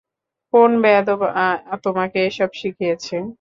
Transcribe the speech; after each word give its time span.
কোন 0.53 0.71
বেয়াদব 0.83 1.21
তোমাকে 1.83 2.17
এসব 2.29 2.49
শিখিয়েছে? 2.59 3.15